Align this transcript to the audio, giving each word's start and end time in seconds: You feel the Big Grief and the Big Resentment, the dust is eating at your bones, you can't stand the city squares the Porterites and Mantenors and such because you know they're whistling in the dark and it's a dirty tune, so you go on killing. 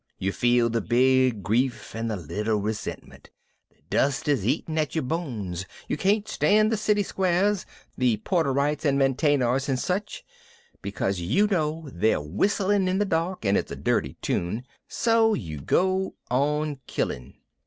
You 0.17 0.31
feel 0.31 0.67
the 0.71 0.81
Big 0.81 1.43
Grief 1.43 1.93
and 1.93 2.09
the 2.09 2.17
Big 2.17 2.47
Resentment, 2.47 3.29
the 3.69 3.75
dust 3.91 4.27
is 4.27 4.43
eating 4.47 4.79
at 4.79 4.95
your 4.95 5.03
bones, 5.03 5.67
you 5.87 5.95
can't 5.95 6.27
stand 6.27 6.71
the 6.71 6.75
city 6.75 7.03
squares 7.03 7.67
the 7.95 8.17
Porterites 8.25 8.83
and 8.83 8.97
Mantenors 8.97 9.69
and 9.69 9.77
such 9.79 10.23
because 10.81 11.19
you 11.19 11.45
know 11.45 11.87
they're 11.93 12.19
whistling 12.19 12.87
in 12.87 12.97
the 12.97 13.05
dark 13.05 13.45
and 13.45 13.55
it's 13.55 13.71
a 13.71 13.75
dirty 13.75 14.17
tune, 14.23 14.63
so 14.87 15.35
you 15.35 15.59
go 15.59 16.15
on 16.31 16.79
killing. 16.87 17.35